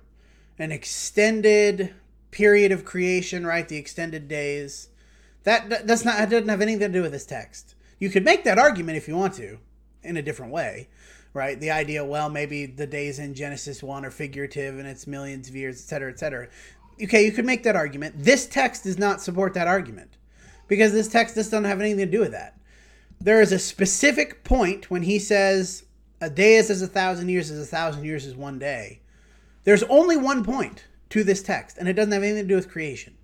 an 0.59 0.73
extended 0.73 1.95
period 2.33 2.73
of 2.73 2.85
creation, 2.85 3.47
right? 3.47 3.69
The 3.69 3.77
extended 3.77 4.27
days. 4.27 4.89
That 5.45 5.87
that's 5.87 6.05
not 6.05 6.19
that 6.19 6.31
doesn't 6.31 6.49
have 6.49 6.61
anything 6.61 6.81
to 6.81 6.99
do 6.99 7.03
with 7.03 7.13
this 7.13 7.25
text. 7.25 7.77
You 8.01 8.11
could 8.11 8.25
make 8.25 8.43
that 8.43 8.59
argument 8.59 8.99
if 8.99 9.07
you 9.07 9.17
want 9.17 9.35
to, 9.35 9.59
in 10.03 10.17
a 10.17 10.23
different 10.23 10.51
way, 10.51 10.89
right? 11.33 11.61
The 11.61 11.71
idea, 11.71 12.05
well, 12.05 12.29
maybe 12.29 12.67
the 12.67 12.89
days 12.89 13.21
in 13.21 13.35
Genesis 13.35 13.85
one 13.85 14.05
are 14.05 14.11
figurative 14.11 14.81
and 14.81 14.89
it's 14.89 15.07
millions 15.07 15.49
of 15.49 15.55
years, 15.55 15.77
et 15.77 15.89
cetera, 15.89 16.11
et 16.11 16.19
cetera. 16.19 16.49
Okay, 17.01 17.25
you 17.25 17.31
could 17.31 17.47
make 17.47 17.63
that 17.63 17.77
argument. 17.77 18.17
This 18.19 18.49
text 18.49 18.83
does 18.83 18.99
not 18.99 19.23
support 19.23 19.55
that 19.55 19.69
argument 19.69 20.18
because 20.69 20.93
this 20.93 21.09
text 21.09 21.35
just 21.35 21.50
doesn't 21.50 21.65
have 21.65 21.81
anything 21.81 21.99
to 21.99 22.06
do 22.06 22.20
with 22.20 22.32
that. 22.32 22.59
There 23.20 23.41
is 23.41 23.50
a 23.50 23.59
specific 23.59 24.44
point 24.44 24.91
when 24.91 25.03
he 25.03 25.19
says 25.19 25.85
a 26.20 26.31
day 26.31 26.55
is 26.55 26.70
as 26.70 26.82
a 26.82 26.87
thousand 26.87 27.29
years 27.29 27.50
as 27.50 27.61
a 27.61 27.67
thousand 27.67 28.05
years 28.05 28.26
is 28.26 28.37
one 28.37 28.59
day. 28.59 29.00
There's 29.65 29.82
only 29.85 30.17
one 30.17 30.44
point 30.44 30.85
to 31.11 31.25
this 31.25 31.43
text, 31.43 31.79
and 31.79 31.88
it 31.88 31.94
doesn't 31.94 32.12
have 32.12 32.23
anything 32.23 32.44
to 32.44 32.49
do 32.49 32.56
with 32.56 32.70
creation. 32.70 33.17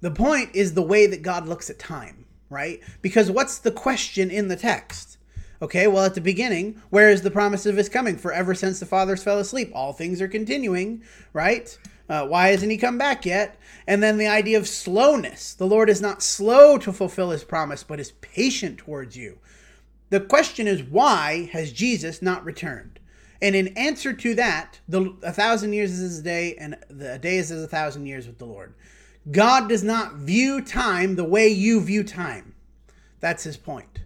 The 0.00 0.10
point 0.10 0.50
is 0.54 0.74
the 0.74 0.82
way 0.82 1.06
that 1.06 1.22
God 1.22 1.46
looks 1.46 1.70
at 1.70 1.78
time, 1.78 2.26
right? 2.50 2.80
Because 3.02 3.30
what's 3.30 3.58
the 3.58 3.70
question 3.70 4.30
in 4.30 4.48
the 4.48 4.56
text? 4.56 5.18
Okay, 5.62 5.86
well, 5.86 6.04
at 6.04 6.14
the 6.14 6.20
beginning, 6.20 6.82
where 6.90 7.08
is 7.08 7.22
the 7.22 7.30
promise 7.30 7.64
of 7.64 7.76
his 7.76 7.88
coming? 7.88 8.18
For 8.18 8.32
ever 8.32 8.54
since 8.54 8.78
the 8.78 8.86
fathers 8.86 9.22
fell 9.22 9.38
asleep, 9.38 9.72
all 9.74 9.92
things 9.92 10.20
are 10.20 10.28
continuing, 10.28 11.02
right? 11.32 11.76
Uh, 12.08 12.26
why 12.26 12.48
hasn't 12.48 12.70
he 12.70 12.78
come 12.78 12.98
back 12.98 13.26
yet? 13.26 13.56
And 13.86 14.02
then 14.02 14.18
the 14.18 14.28
idea 14.28 14.58
of 14.58 14.68
slowness. 14.68 15.54
The 15.54 15.66
Lord 15.66 15.90
is 15.90 16.00
not 16.00 16.22
slow 16.22 16.78
to 16.78 16.92
fulfill 16.92 17.30
his 17.30 17.44
promise, 17.44 17.82
but 17.82 18.00
is 18.00 18.12
patient 18.12 18.78
towards 18.78 19.16
you. 19.16 19.38
The 20.10 20.20
question 20.20 20.68
is, 20.68 20.82
why 20.82 21.50
has 21.52 21.72
Jesus 21.72 22.22
not 22.22 22.44
returned? 22.44 23.00
And 23.42 23.54
in 23.54 23.76
answer 23.76 24.12
to 24.12 24.34
that, 24.34 24.80
the 24.88 25.14
a 25.22 25.32
thousand 25.32 25.72
years 25.72 25.98
is 25.98 26.20
a 26.20 26.22
day, 26.22 26.54
and 26.54 26.76
the 26.88 27.18
day 27.18 27.36
is 27.36 27.50
as 27.50 27.62
a 27.62 27.68
thousand 27.68 28.06
years 28.06 28.26
with 28.26 28.38
the 28.38 28.46
Lord. 28.46 28.74
God 29.30 29.68
does 29.68 29.82
not 29.82 30.14
view 30.14 30.62
time 30.62 31.16
the 31.16 31.24
way 31.24 31.48
you 31.48 31.80
view 31.80 32.04
time. 32.04 32.54
That's 33.20 33.44
his 33.44 33.56
point, 33.56 34.00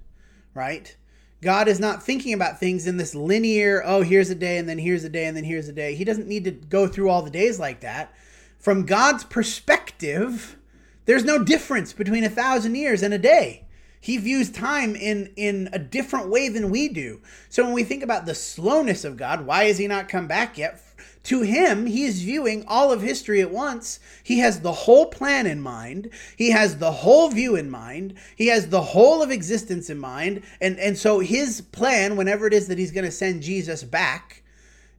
right? 0.54 0.97
God 1.42 1.68
is 1.68 1.80
not 1.80 2.02
thinking 2.02 2.35
about 2.35 2.61
things 2.61 2.87
in 2.87 2.99
this 2.99 3.14
linear, 3.14 3.82
oh, 3.85 4.02
here's 4.02 4.28
a 4.28 4.35
day, 4.35 4.59
and 4.59 4.68
then 4.68 4.78
here's 4.78 5.04
a 5.04 5.09
day, 5.09 5.26
and 5.26 5.37
then 5.37 5.44
here's 5.44 5.68
a 5.68 5.73
day. 5.73 5.94
He 5.94 6.04
doesn't 6.04 6.28
need 6.28 6.44
to 6.44 6.50
go 6.50 6.87
through 6.87 7.09
all 7.09 7.23
the 7.23 7.30
days 7.30 7.59
like 7.59 7.80
that. 7.80 8.14
From 8.59 8.85
God's 8.85 9.25
perspective, 9.25 10.59
there's 11.06 11.25
no 11.25 11.42
difference 11.42 11.94
between 11.94 12.25
a 12.25 12.28
thousand 12.28 12.75
years 12.75 13.02
and 13.02 13.14
a 13.14 13.18
day. 13.18 13.64
He 14.02 14.18
views 14.18 14.50
time 14.50 14.94
in, 14.94 15.32
in 15.37 15.68
a 15.73 15.78
different 15.78 16.28
way 16.28 16.49
than 16.49 16.70
we 16.70 16.88
do. 16.88 17.20
So 17.49 17.64
when 17.64 17.73
we 17.73 17.85
think 17.85 18.02
about 18.02 18.26
the 18.26 18.35
slowness 18.35 19.04
of 19.04 19.16
God, 19.16 19.47
why 19.47 19.64
has 19.64 19.78
he 19.78 19.87
not 19.87 20.09
come 20.09 20.26
back 20.26 20.59
yet? 20.59 20.80
To 21.25 21.43
him, 21.43 21.87
he 21.87 22.05
is 22.05 22.23
viewing 22.23 22.65
all 22.67 22.93
of 22.93 23.03
history 23.03 23.43
at 23.43 23.50
once. 23.50 24.00
He 24.25 24.39
has 24.39 24.61
the 24.61 24.73
whole 24.73 25.07
plan 25.07 25.47
in 25.47 25.61
mind. 25.61 26.11
He 26.37 26.50
has 26.50 26.79
the 26.79 26.91
whole 26.91 27.29
view 27.29 27.57
in 27.57 27.71
mind. 27.71 28.15
He 28.37 28.47
has 28.47 28.69
the 28.69 28.81
whole 28.81 29.23
of 29.23 29.31
existence 29.31 29.91
in 29.91 29.99
mind. 29.99 30.43
And, 30.61 30.79
and 30.79 30.97
so 30.97 31.21
his 31.21 31.61
plan, 31.61 32.17
whenever 32.17 32.47
it 32.47 32.55
is 32.55 32.69
that 32.69 32.79
he's 32.79 32.91
going 32.91 33.05
to 33.05 33.11
send 33.11 33.43
Jesus 33.43 33.85
back, 33.85 34.43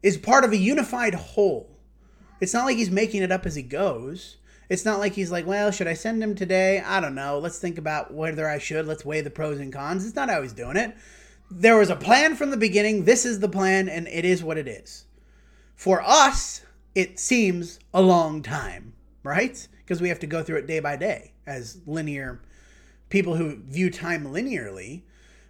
is 0.03 0.17
part 0.17 0.43
of 0.43 0.51
a 0.51 0.57
unified 0.57 1.15
whole. 1.15 1.69
It's 2.39 2.53
not 2.53 2.65
like 2.65 2.77
he's 2.77 2.91
making 2.91 3.23
it 3.23 3.31
up 3.31 3.45
as 3.45 3.55
he 3.55 3.63
goes. 3.63 4.37
It's 4.69 4.85
not 4.85 4.99
like 4.99 5.13
he's 5.13 5.31
like, 5.31 5.45
well, 5.45 5.71
should 5.71 5.87
I 5.87 5.93
send 5.93 6.23
him 6.23 6.33
today? 6.33 6.79
I 6.79 6.99
don't 7.01 7.15
know. 7.15 7.39
Let's 7.39 7.59
think 7.59 7.77
about 7.77 8.13
whether 8.13 8.47
I 8.47 8.57
should. 8.57 8.87
Let's 8.87 9.03
weigh 9.03 9.21
the 9.21 9.29
pros 9.29 9.59
and 9.59 9.73
cons. 9.73 10.05
It's 10.05 10.15
not 10.15 10.29
how 10.29 10.41
he's 10.41 10.53
doing 10.53 10.77
it. 10.77 10.95
There 11.49 11.77
was 11.77 11.89
a 11.89 11.95
plan 11.95 12.35
from 12.35 12.51
the 12.51 12.57
beginning. 12.57 13.03
This 13.03 13.25
is 13.25 13.39
the 13.39 13.49
plan, 13.49 13.89
and 13.89 14.07
it 14.07 14.23
is 14.23 14.43
what 14.43 14.57
it 14.57 14.67
is. 14.67 15.05
For 15.81 16.01
us, 16.03 16.61
it 16.93 17.17
seems 17.17 17.79
a 17.91 18.01
long 18.03 18.43
time, 18.43 18.93
right? 19.23 19.67
because 19.91 20.01
we 20.01 20.07
have 20.07 20.19
to 20.19 20.27
go 20.27 20.41
through 20.41 20.55
it 20.55 20.67
day 20.67 20.79
by 20.79 20.95
day 20.95 21.33
as 21.45 21.81
linear 21.85 22.39
people 23.09 23.35
who 23.35 23.57
view 23.57 23.89
time 23.89 24.23
linearly. 24.23 25.01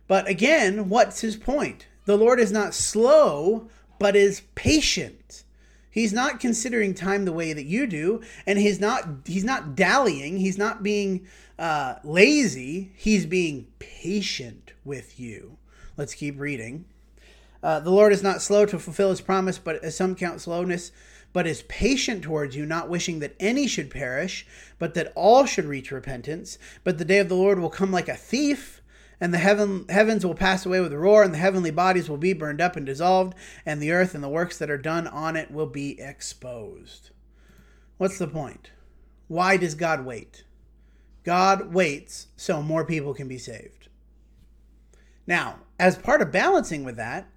But 0.07 0.27
again, 0.27 0.89
what's 0.89 1.21
his 1.21 1.35
point? 1.35 1.85
The 2.05 2.17
Lord 2.17 2.39
is 2.39 2.51
not 2.51 2.73
slow, 2.73 3.69
but 3.99 4.15
is 4.15 4.41
patient. 4.55 5.43
He's 5.91 6.11
not 6.11 6.39
considering 6.39 6.95
time 6.95 7.25
the 7.25 7.31
way 7.31 7.53
that 7.53 7.67
you 7.67 7.85
do, 7.85 8.23
and 8.47 8.57
he's 8.57 8.79
not 8.79 9.07
he's 9.25 9.43
not 9.43 9.75
dallying. 9.75 10.37
He's 10.37 10.57
not 10.57 10.81
being 10.81 11.27
uh, 11.59 11.97
lazy. 12.03 12.91
He's 12.95 13.27
being 13.27 13.67
patient 13.77 14.73
with 14.83 15.19
you. 15.19 15.57
Let's 15.97 16.15
keep 16.15 16.39
reading. 16.39 16.85
Uh, 17.63 17.79
the 17.79 17.91
Lord 17.91 18.11
is 18.11 18.23
not 18.23 18.41
slow 18.41 18.65
to 18.65 18.79
fulfill 18.79 19.09
his 19.09 19.21
promise, 19.21 19.59
but 19.59 19.83
as 19.83 19.95
some 19.95 20.15
count 20.15 20.41
slowness, 20.41 20.91
but 21.33 21.47
is 21.47 21.63
patient 21.63 22.23
towards 22.23 22.55
you, 22.55 22.65
not 22.65 22.89
wishing 22.89 23.19
that 23.19 23.35
any 23.39 23.67
should 23.67 23.89
perish, 23.89 24.45
but 24.79 24.93
that 24.95 25.13
all 25.15 25.45
should 25.45 25.65
reach 25.65 25.91
repentance. 25.91 26.57
But 26.83 26.97
the 26.97 27.05
day 27.05 27.19
of 27.19 27.29
the 27.29 27.35
Lord 27.35 27.59
will 27.59 27.69
come 27.69 27.91
like 27.91 28.09
a 28.09 28.15
thief, 28.15 28.81
and 29.19 29.33
the 29.33 29.37
heaven, 29.37 29.85
heavens 29.89 30.25
will 30.25 30.33
pass 30.33 30.65
away 30.65 30.81
with 30.81 30.91
a 30.91 30.97
roar, 30.97 31.23
and 31.23 31.33
the 31.33 31.37
heavenly 31.37 31.71
bodies 31.71 32.09
will 32.09 32.17
be 32.17 32.33
burned 32.33 32.59
up 32.59 32.75
and 32.75 32.85
dissolved, 32.85 33.35
and 33.65 33.81
the 33.81 33.91
earth 33.91 34.15
and 34.15 34.23
the 34.23 34.29
works 34.29 34.57
that 34.57 34.71
are 34.71 34.77
done 34.77 35.07
on 35.07 35.35
it 35.35 35.51
will 35.51 35.67
be 35.67 36.01
exposed. 36.01 37.11
What's 37.97 38.17
the 38.17 38.27
point? 38.27 38.71
Why 39.27 39.57
does 39.57 39.75
God 39.75 40.03
wait? 40.03 40.43
God 41.23 41.71
waits 41.71 42.27
so 42.35 42.63
more 42.63 42.83
people 42.83 43.13
can 43.13 43.27
be 43.27 43.37
saved. 43.37 43.89
Now, 45.27 45.59
as 45.79 45.97
part 45.97 46.21
of 46.21 46.31
balancing 46.31 46.83
with 46.83 46.97
that, 46.97 47.29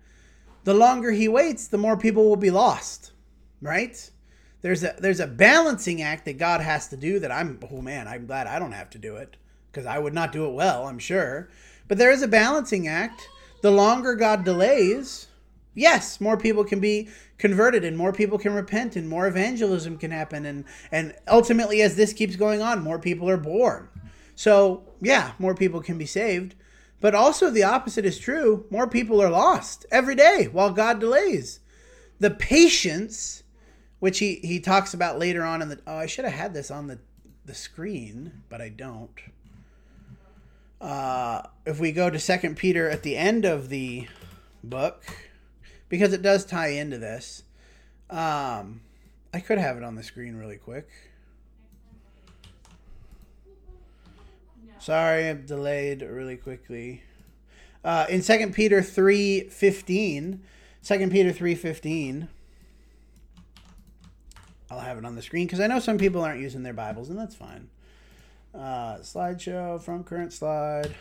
the 0.64 0.75
longer 0.75 1.12
he 1.12 1.28
waits, 1.28 1.68
the 1.68 1.78
more 1.78 1.97
people 1.97 2.28
will 2.28 2.37
be 2.37 2.50
lost 2.50 3.12
right? 3.64 4.11
There's 4.61 4.85
a 4.85 4.94
there's 4.99 5.21
a 5.21 5.26
balancing 5.26 6.00
act 6.02 6.26
that 6.26 6.38
God 6.38 6.61
has 6.61 6.88
to 6.88 6.97
do 6.97 7.18
that 7.18 7.33
I'm 7.33 7.59
oh 7.73 7.83
man, 7.83 8.06
I'm 8.06 8.26
glad 8.26 8.47
I 8.47 8.59
don't 8.59 8.73
have 8.73 8.90
to 8.90 8.99
do 8.99 9.16
it 9.16 9.37
because 9.73 9.87
I 9.87 9.99
would 9.99 10.14
not 10.14 10.30
do 10.30 10.47
it 10.47 10.52
well, 10.52 10.87
I'm 10.87 11.00
sure. 11.00 11.49
But 11.88 11.99
there 11.99 12.12
is 12.12 12.23
a 12.23 12.28
balancing 12.28 12.87
act. 12.87 13.28
The 13.62 13.71
longer 13.71 14.14
God 14.14 14.44
delays, 14.44 15.26
yes, 15.75 16.21
more 16.21 16.37
people 16.37 16.64
can 16.64 16.80
be 16.80 17.09
converted 17.38 17.85
and 17.85 17.97
more 17.97 18.12
people 18.12 18.38
can 18.38 18.54
repent 18.54 18.94
and 18.94 19.09
more 19.09 19.26
evangelism 19.26 19.99
can 19.99 20.11
happen 20.11 20.47
and 20.47 20.64
and 20.92 21.14
ultimately 21.26 21.83
as 21.83 21.97
this 21.97 22.12
keeps 22.12 22.37
going 22.37 22.62
on, 22.62 22.83
more 22.83 22.99
people 22.99 23.28
are 23.28 23.38
born. 23.38 23.88
So, 24.37 24.83
yeah, 25.00 25.33
more 25.38 25.54
people 25.54 25.80
can 25.80 25.97
be 25.97 26.06
saved. 26.06 26.56
But 27.04 27.14
also 27.14 27.50
the 27.50 27.64
opposite 27.64 28.06
is 28.06 28.18
true. 28.18 28.64
More 28.70 28.87
people 28.87 29.20
are 29.20 29.28
lost 29.28 29.84
every 29.90 30.14
day 30.14 30.49
while 30.50 30.73
God 30.73 31.00
delays. 31.00 31.61
The 32.18 32.30
patience 32.30 33.42
which 33.99 34.20
he, 34.20 34.37
he 34.37 34.58
talks 34.58 34.94
about 34.94 35.18
later 35.18 35.42
on 35.42 35.61
in 35.61 35.68
the. 35.68 35.78
Oh, 35.87 35.99
I 35.99 36.06
should 36.06 36.25
have 36.25 36.32
had 36.32 36.54
this 36.54 36.70
on 36.70 36.87
the, 36.87 36.99
the 37.44 37.52
screen, 37.52 38.42
but 38.49 38.62
I 38.62 38.70
don't. 38.70 39.20
Uh, 40.80 41.42
if 41.66 41.78
we 41.78 41.92
go 41.92 42.08
to 42.08 42.18
Second 42.18 42.56
Peter 42.56 42.88
at 42.88 43.02
the 43.02 43.18
end 43.18 43.44
of 43.44 43.68
the 43.68 44.08
book, 44.62 45.04
because 45.90 46.14
it 46.14 46.23
does 46.23 46.46
tie 46.46 46.68
into 46.68 46.96
this, 46.96 47.42
um, 48.08 48.80
I 49.34 49.40
could 49.40 49.58
have 49.58 49.76
it 49.76 49.82
on 49.82 49.94
the 49.94 50.02
screen 50.02 50.37
really 50.37 50.56
quick. 50.56 50.88
Sorry, 54.85 55.31
I'm 55.31 55.47
delayed 55.47 56.03
really 56.03 56.37
quickly. 56.37 57.05
Uh, 57.83 58.05
in 58.11 58.21
Second 58.21 58.53
Peter 58.53 58.83
3.15, 58.83 60.41
2 60.83 61.09
Peter 61.09 61.33
3.15, 61.33 62.29
I'll 64.71 64.81
have 64.81 64.99
it 64.99 65.07
on 65.07 65.14
the 65.14 65.23
screen 65.23 65.47
because 65.47 65.61
I 65.61 65.69
know 65.69 65.79
some 65.79 65.97
people 65.97 66.23
aren't 66.23 66.43
using 66.43 66.64
their 66.64 66.75
Bibles, 66.75 67.09
and 67.09 67.19
that's 67.19 67.35
fine. 67.35 67.71
Uh, 68.55 68.97
slideshow 68.97 69.81
from 69.81 70.05
current 70.05 70.35
slide. 70.35 70.95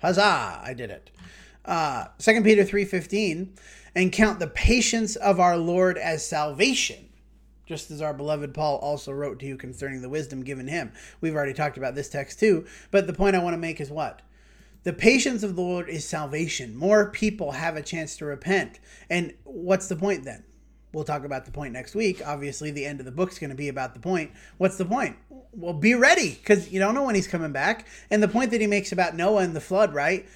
Huzzah! 0.00 0.60
I 0.62 0.72
did 0.72 0.90
it. 0.90 1.10
Uh, 1.64 2.04
2 2.20 2.42
Peter 2.42 2.62
3.15, 2.62 3.58
and 3.96 4.12
count 4.12 4.38
the 4.38 4.46
patience 4.46 5.16
of 5.16 5.40
our 5.40 5.56
Lord 5.56 5.98
as 5.98 6.24
salvation, 6.24 7.08
just 7.72 7.90
as 7.90 8.02
our 8.02 8.12
beloved 8.12 8.52
Paul 8.52 8.76
also 8.76 9.12
wrote 9.12 9.40
to 9.40 9.46
you 9.46 9.56
concerning 9.56 10.02
the 10.02 10.08
wisdom 10.08 10.44
given 10.44 10.68
him. 10.68 10.92
We've 11.20 11.34
already 11.34 11.54
talked 11.54 11.78
about 11.78 11.94
this 11.94 12.10
text 12.10 12.38
too, 12.38 12.66
but 12.90 13.06
the 13.06 13.12
point 13.12 13.34
I 13.34 13.42
want 13.42 13.54
to 13.54 13.58
make 13.58 13.80
is 13.80 13.90
what? 13.90 14.20
The 14.82 14.92
patience 14.92 15.42
of 15.42 15.56
the 15.56 15.62
Lord 15.62 15.88
is 15.88 16.04
salvation. 16.04 16.76
More 16.76 17.10
people 17.10 17.52
have 17.52 17.76
a 17.76 17.82
chance 17.82 18.16
to 18.18 18.26
repent. 18.26 18.78
And 19.08 19.32
what's 19.44 19.88
the 19.88 19.96
point 19.96 20.24
then? 20.24 20.44
we'll 20.92 21.04
talk 21.04 21.24
about 21.24 21.44
the 21.44 21.50
point 21.50 21.72
next 21.72 21.94
week. 21.94 22.22
Obviously, 22.24 22.70
the 22.70 22.84
end 22.84 23.00
of 23.00 23.06
the 23.06 23.12
book's 23.12 23.38
going 23.38 23.50
to 23.50 23.56
be 23.56 23.68
about 23.68 23.94
the 23.94 24.00
point. 24.00 24.30
What's 24.58 24.76
the 24.76 24.84
point? 24.84 25.16
Well, 25.52 25.72
be 25.72 25.94
ready 25.94 26.30
because 26.30 26.70
you 26.70 26.78
don't 26.78 26.94
know 26.94 27.04
when 27.04 27.14
he's 27.14 27.26
coming 27.26 27.52
back. 27.52 27.86
And 28.10 28.22
the 28.22 28.28
point 28.28 28.50
that 28.50 28.60
he 28.60 28.66
makes 28.66 28.92
about 28.92 29.16
Noah 29.16 29.42
and 29.42 29.56
the 29.56 29.60
flood, 29.60 29.94
right? 29.94 30.26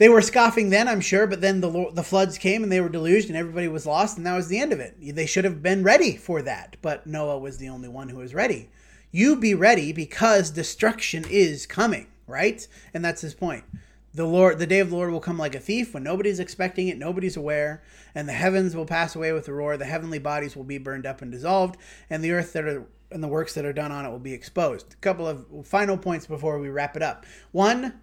They 0.00 0.08
were 0.08 0.22
scoffing 0.22 0.70
then, 0.70 0.88
I'm 0.88 1.02
sure, 1.02 1.26
but 1.26 1.42
then 1.42 1.60
the 1.60 1.90
the 1.92 2.02
floods 2.02 2.38
came 2.38 2.62
and 2.62 2.72
they 2.72 2.80
were 2.80 2.88
deluged 2.88 3.28
and 3.28 3.36
everybody 3.36 3.68
was 3.68 3.84
lost, 3.84 4.16
and 4.16 4.26
that 4.26 4.34
was 4.34 4.48
the 4.48 4.58
end 4.58 4.72
of 4.72 4.80
it. 4.80 4.96
They 4.98 5.26
should 5.26 5.44
have 5.44 5.62
been 5.62 5.82
ready 5.82 6.16
for 6.16 6.40
that, 6.40 6.76
but 6.80 7.06
Noah 7.06 7.38
was 7.38 7.58
the 7.58 7.68
only 7.68 7.88
one 7.90 8.08
who 8.08 8.16
was 8.16 8.32
ready. 8.32 8.70
You 9.10 9.36
be 9.36 9.54
ready 9.54 9.92
because 9.92 10.50
destruction 10.50 11.26
is 11.28 11.66
coming, 11.66 12.06
right? 12.26 12.66
And 12.94 13.04
that's 13.04 13.20
his 13.20 13.34
point 13.34 13.64
the 14.12 14.24
Lord, 14.24 14.58
the 14.58 14.66
day 14.66 14.80
of 14.80 14.90
the 14.90 14.96
Lord 14.96 15.12
will 15.12 15.20
come 15.20 15.38
like 15.38 15.54
a 15.54 15.60
thief 15.60 15.92
when 15.94 16.02
nobody's 16.02 16.40
expecting 16.40 16.88
it, 16.88 16.98
nobody's 16.98 17.36
aware, 17.36 17.82
and 18.14 18.28
the 18.28 18.32
heavens 18.32 18.74
will 18.74 18.86
pass 18.86 19.14
away 19.14 19.32
with 19.32 19.46
a 19.48 19.52
roar. 19.52 19.76
The 19.76 19.84
heavenly 19.84 20.18
bodies 20.18 20.56
will 20.56 20.64
be 20.64 20.78
burned 20.78 21.06
up 21.06 21.22
and 21.22 21.30
dissolved, 21.30 21.76
and 22.08 22.24
the 22.24 22.32
earth 22.32 22.52
that 22.54 22.64
are 22.64 22.86
and 23.12 23.22
the 23.22 23.28
works 23.28 23.54
that 23.54 23.64
are 23.64 23.72
done 23.72 23.90
on 23.90 24.06
it 24.06 24.10
will 24.10 24.20
be 24.20 24.32
exposed. 24.32 24.94
A 24.94 24.96
couple 24.96 25.26
of 25.26 25.44
final 25.64 25.98
points 25.98 26.26
before 26.26 26.58
we 26.58 26.68
wrap 26.68 26.96
it 26.96 27.02
up. 27.02 27.26
One, 27.50 28.00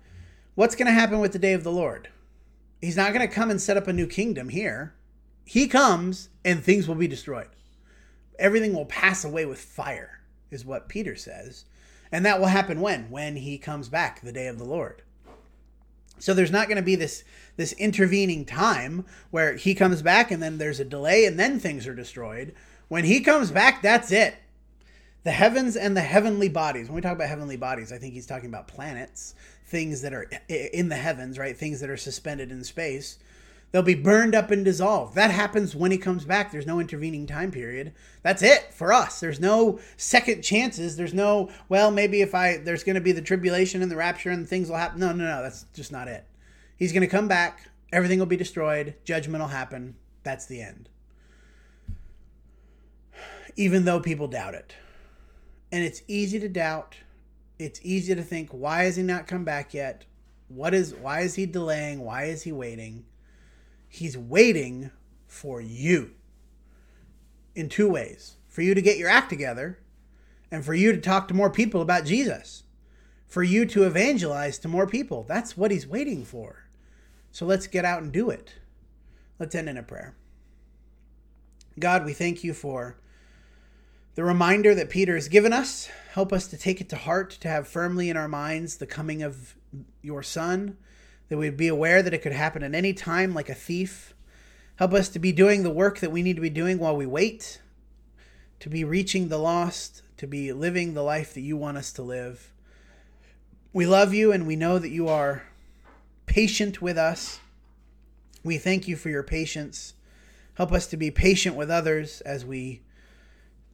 what's 0.57 0.75
going 0.75 0.87
to 0.87 0.91
happen 0.91 1.19
with 1.19 1.33
the 1.33 1.39
day 1.39 1.53
of 1.53 1.63
the 1.63 1.71
Lord? 1.71 2.09
He's 2.81 2.97
not 2.97 3.13
going 3.13 3.25
to 3.25 3.33
come 3.33 3.51
and 3.51 3.61
set 3.61 3.77
up 3.77 3.87
a 3.87 3.93
new 3.93 4.07
kingdom 4.07 4.49
here. 4.49 4.95
He 5.45 5.67
comes 5.67 6.29
and 6.43 6.63
things 6.63 6.87
will 6.87 6.95
be 6.95 7.07
destroyed. 7.07 7.49
Everything 8.39 8.73
will 8.73 8.85
pass 8.85 9.23
away 9.23 9.45
with 9.45 9.59
fire, 9.59 10.21
is 10.49 10.65
what 10.65 10.89
Peter 10.89 11.15
says. 11.15 11.65
And 12.11 12.25
that 12.25 12.39
will 12.39 12.47
happen 12.47 12.81
when? 12.81 13.11
When 13.11 13.35
he 13.35 13.59
comes 13.59 13.87
back, 13.87 14.21
the 14.21 14.31
day 14.31 14.47
of 14.47 14.57
the 14.57 14.63
Lord. 14.63 15.03
So 16.17 16.33
there's 16.33 16.51
not 16.51 16.67
going 16.67 16.77
to 16.77 16.81
be 16.81 16.95
this 16.95 17.23
this 17.57 17.73
intervening 17.73 18.43
time 18.43 19.05
where 19.29 19.55
he 19.55 19.75
comes 19.75 20.01
back 20.01 20.31
and 20.31 20.41
then 20.41 20.57
there's 20.57 20.79
a 20.79 20.85
delay 20.85 21.25
and 21.25 21.39
then 21.39 21.59
things 21.59 21.85
are 21.85 21.93
destroyed. 21.93 22.55
When 22.87 23.03
he 23.03 23.19
comes 23.19 23.51
back, 23.51 23.83
that's 23.83 24.11
it. 24.11 24.35
The 25.27 25.33
heavens 25.33 25.75
and 25.75 25.97
the 25.97 25.99
heavenly 25.99 26.47
bodies. 26.47 26.87
When 26.87 26.95
we 26.95 27.01
talk 27.01 27.11
about 27.11 27.27
heavenly 27.27 27.57
bodies, 27.57 27.91
I 27.91 27.97
think 27.97 28.13
he's 28.13 28.25
talking 28.25 28.47
about 28.47 28.69
planets, 28.69 29.35
things 29.65 30.01
that 30.03 30.13
are 30.13 30.29
in 30.47 30.87
the 30.87 30.95
heavens, 30.95 31.37
right? 31.37 31.57
Things 31.57 31.81
that 31.81 31.89
are 31.89 31.97
suspended 31.97 32.49
in 32.49 32.63
space. 32.63 33.19
They'll 33.73 33.81
be 33.81 33.93
burned 33.93 34.35
up 34.35 34.51
and 34.51 34.63
dissolved. 34.63 35.15
That 35.15 35.31
happens 35.31 35.75
when 35.75 35.91
he 35.91 35.97
comes 35.97 36.23
back. 36.23 36.49
There's 36.49 36.65
no 36.65 36.79
intervening 36.79 37.27
time 37.27 37.51
period. 37.51 37.91
That's 38.21 38.41
it 38.41 38.73
for 38.73 38.93
us. 38.93 39.19
There's 39.19 39.41
no 39.41 39.81
second 39.97 40.43
chances. 40.43 40.95
There's 40.95 41.13
no, 41.13 41.49
well, 41.67 41.91
maybe 41.91 42.21
if 42.21 42.33
I, 42.33 42.55
there's 42.55 42.85
going 42.85 42.95
to 42.95 43.01
be 43.01 43.11
the 43.11 43.21
tribulation 43.21 43.81
and 43.81 43.91
the 43.91 43.97
rapture 43.97 44.29
and 44.29 44.47
things 44.47 44.69
will 44.69 44.77
happen. 44.77 45.01
No, 45.01 45.11
no, 45.11 45.25
no. 45.25 45.43
That's 45.43 45.65
just 45.73 45.91
not 45.91 46.07
it. 46.07 46.23
He's 46.77 46.93
going 46.93 47.01
to 47.01 47.07
come 47.07 47.27
back. 47.27 47.69
Everything 47.91 48.19
will 48.19 48.27
be 48.27 48.37
destroyed. 48.37 48.95
Judgment 49.03 49.41
will 49.41 49.49
happen. 49.49 49.97
That's 50.23 50.45
the 50.45 50.61
end. 50.61 50.87
Even 53.57 53.83
though 53.83 53.99
people 53.99 54.29
doubt 54.29 54.53
it. 54.53 54.73
And 55.71 55.83
it's 55.83 56.01
easy 56.07 56.39
to 56.39 56.49
doubt. 56.49 56.95
It's 57.59 57.79
easy 57.83 58.15
to 58.15 58.23
think, 58.23 58.49
why 58.51 58.83
has 58.83 58.95
he 58.95 59.03
not 59.03 59.27
come 59.27 59.43
back 59.43 59.73
yet? 59.73 60.05
What 60.47 60.73
is, 60.73 60.93
why 60.93 61.21
is 61.21 61.35
he 61.35 61.45
delaying? 61.45 62.01
Why 62.01 62.25
is 62.25 62.43
he 62.43 62.51
waiting? 62.51 63.05
He's 63.89 64.17
waiting 64.17 64.91
for 65.27 65.59
you 65.59 66.11
in 67.55 67.69
two 67.69 67.89
ways 67.89 68.37
for 68.57 68.63
you 68.63 68.73
to 68.73 68.81
get 68.81 68.97
your 68.97 69.07
act 69.07 69.29
together 69.29 69.77
and 70.49 70.65
for 70.65 70.73
you 70.73 70.91
to 70.91 70.99
talk 70.99 71.27
to 71.27 71.33
more 71.35 71.51
people 71.51 71.79
about 71.79 72.05
Jesus, 72.05 72.63
for 73.27 73.43
you 73.43 73.67
to 73.67 73.83
evangelize 73.83 74.57
to 74.57 74.67
more 74.67 74.87
people. 74.87 75.23
That's 75.27 75.55
what 75.55 75.69
he's 75.69 75.85
waiting 75.85 76.25
for. 76.25 76.63
So 77.31 77.45
let's 77.45 77.67
get 77.67 77.85
out 77.85 78.01
and 78.01 78.11
do 78.11 78.31
it. 78.31 78.55
Let's 79.37 79.53
end 79.53 79.69
in 79.69 79.77
a 79.77 79.83
prayer. 79.83 80.15
God, 81.77 82.03
we 82.03 82.13
thank 82.13 82.43
you 82.43 82.55
for 82.55 82.97
the 84.17 84.23
reminder 84.23 84.73
that 84.73 84.89
Peter 84.89 85.13
has 85.13 85.29
given 85.29 85.53
us. 85.53 85.89
Help 86.13 86.33
us 86.33 86.47
to 86.47 86.57
take 86.57 86.81
it 86.81 86.89
to 86.89 86.95
heart, 86.95 87.29
to 87.29 87.47
have 87.47 87.67
firmly 87.67 88.09
in 88.09 88.17
our 88.17 88.27
minds 88.27 88.77
the 88.77 88.87
coming 88.87 89.21
of 89.21 89.55
your 90.01 90.23
Son 90.23 90.75
that 91.29 91.37
we'd 91.37 91.55
be 91.55 91.67
aware 91.67 92.01
that 92.01 92.15
it 92.15 92.23
could 92.23 92.31
happen 92.31 92.63
at 92.63 92.73
any 92.73 92.93
time 92.93 93.35
like 93.35 93.47
a 93.47 93.53
thief. 93.53 94.15
Help 94.77 94.91
us 94.91 95.07
to 95.09 95.19
be 95.19 95.31
doing 95.31 95.61
the 95.61 95.69
work 95.69 95.99
that 95.99 96.11
we 96.11 96.23
need 96.23 96.35
to 96.35 96.41
be 96.41 96.49
doing 96.49 96.79
while 96.79 96.97
we 96.97 97.05
wait, 97.05 97.61
to 98.59 98.71
be 98.71 98.83
reaching 98.83 99.27
the 99.27 99.37
lost, 99.37 100.01
to 100.17 100.25
be 100.25 100.51
living 100.51 100.95
the 100.95 101.03
life 101.03 101.35
that 101.35 101.41
you 101.41 101.55
want 101.55 101.77
us 101.77 101.91
to 101.93 102.01
live. 102.01 102.51
We 103.71 103.85
love 103.85 104.15
you 104.15 104.31
and 104.31 104.47
we 104.47 104.55
know 104.55 104.79
that 104.79 104.89
you 104.89 105.07
are 105.07 105.43
patient 106.25 106.81
with 106.81 106.97
us. 106.97 107.39
We 108.43 108.57
thank 108.57 108.87
you 108.87 108.95
for 108.95 109.09
your 109.09 109.21
patience. 109.21 109.93
Help 110.55 110.71
us 110.71 110.87
to 110.87 110.97
be 110.97 111.11
patient 111.11 111.55
with 111.55 111.69
others 111.69 112.21
as 112.21 112.43
we 112.43 112.81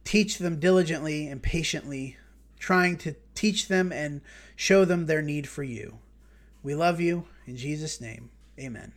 teach 0.04 0.38
them 0.38 0.60
diligently 0.60 1.26
and 1.26 1.42
patiently, 1.42 2.16
trying 2.58 2.96
to 2.98 3.14
teach 3.34 3.68
them 3.68 3.92
and 3.92 4.20
show 4.56 4.84
them 4.84 5.06
their 5.06 5.22
need 5.22 5.48
for 5.48 5.62
you. 5.62 5.98
We 6.62 6.74
love 6.74 7.00
you. 7.00 7.26
In 7.46 7.56
Jesus' 7.56 8.00
name, 8.00 8.30
amen. 8.58 8.92